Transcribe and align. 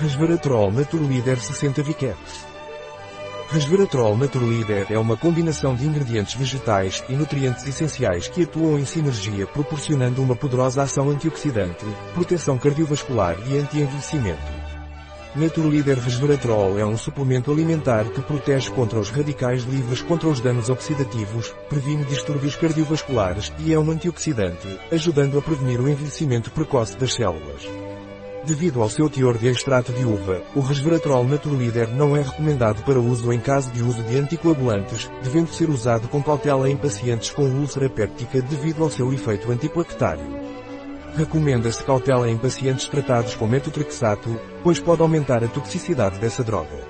Resveratrol 0.00 0.72
Naturleader 0.72 1.38
60 1.38 1.82
Viqueps. 1.82 2.46
Resveratrol 3.50 4.16
Naturleader 4.16 4.86
é 4.88 4.98
uma 4.98 5.14
combinação 5.14 5.74
de 5.74 5.84
ingredientes 5.84 6.36
vegetais 6.36 7.04
e 7.06 7.12
nutrientes 7.12 7.66
essenciais 7.66 8.26
que 8.26 8.44
atuam 8.44 8.78
em 8.78 8.86
sinergia 8.86 9.46
proporcionando 9.46 10.22
uma 10.22 10.34
poderosa 10.34 10.84
ação 10.84 11.10
antioxidante, 11.10 11.84
proteção 12.14 12.56
cardiovascular 12.56 13.36
e 13.46 13.58
anti-envelhecimento. 13.58 14.40
Naturleader 15.36 15.98
Resveratrol 15.98 16.78
é 16.78 16.86
um 16.86 16.96
suplemento 16.96 17.52
alimentar 17.52 18.04
que 18.04 18.22
protege 18.22 18.70
contra 18.70 18.98
os 18.98 19.10
radicais 19.10 19.64
livres 19.64 20.00
contra 20.00 20.30
os 20.30 20.40
danos 20.40 20.70
oxidativos, 20.70 21.54
previne 21.68 22.06
distúrbios 22.06 22.56
cardiovasculares 22.56 23.52
e 23.58 23.74
é 23.74 23.78
um 23.78 23.90
antioxidante, 23.90 24.80
ajudando 24.90 25.38
a 25.38 25.42
prevenir 25.42 25.78
o 25.78 25.90
envelhecimento 25.90 26.50
precoce 26.50 26.96
das 26.96 27.12
células. 27.12 27.79
Devido 28.44 28.80
ao 28.80 28.88
seu 28.88 29.10
teor 29.10 29.36
de 29.36 29.48
extrato 29.48 29.92
de 29.92 30.02
uva, 30.02 30.42
o 30.54 30.60
resveratrol 30.60 31.24
Naturleader 31.24 31.90
não 31.90 32.16
é 32.16 32.22
recomendado 32.22 32.82
para 32.84 32.98
uso 32.98 33.30
em 33.32 33.38
caso 33.38 33.70
de 33.70 33.82
uso 33.82 34.02
de 34.02 34.16
anticoagulantes, 34.16 35.10
devendo 35.22 35.52
ser 35.52 35.68
usado 35.68 36.08
com 36.08 36.22
cautela 36.22 36.68
em 36.68 36.76
pacientes 36.76 37.30
com 37.30 37.42
úlcera 37.42 37.90
péptica 37.90 38.40
devido 38.40 38.82
ao 38.82 38.88
seu 38.90 39.12
efeito 39.12 39.52
antiplaquetário. 39.52 40.24
Recomenda-se 41.14 41.84
cautela 41.84 42.30
em 42.30 42.38
pacientes 42.38 42.86
tratados 42.86 43.34
com 43.34 43.46
metotrexato, 43.46 44.40
pois 44.62 44.80
pode 44.80 45.02
aumentar 45.02 45.44
a 45.44 45.48
toxicidade 45.48 46.18
dessa 46.18 46.42
droga. 46.42 46.88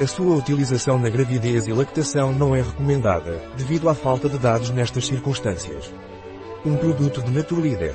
A 0.00 0.06
sua 0.06 0.34
utilização 0.34 0.98
na 0.98 1.08
gravidez 1.08 1.68
e 1.68 1.72
lactação 1.72 2.32
não 2.32 2.56
é 2.56 2.60
recomendada, 2.60 3.40
devido 3.56 3.88
à 3.88 3.94
falta 3.94 4.28
de 4.28 4.36
dados 4.38 4.70
nestas 4.70 5.06
circunstâncias. 5.06 5.94
Um 6.66 6.76
produto 6.76 7.22
de 7.22 7.30
Naturleader 7.30 7.94